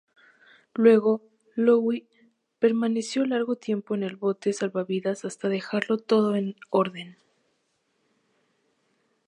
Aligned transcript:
Luego, 0.73 1.21
Lowe 1.53 2.07
permaneció 2.57 3.23
largo 3.23 3.55
tiempo 3.55 3.93
en 3.93 4.01
el 4.01 4.15
bote 4.15 4.51
salvavidas 4.51 5.25
hasta 5.25 5.47
dejarlo 5.47 5.99
todo 5.99 6.35
en 6.35 6.55
orden. 6.71 7.17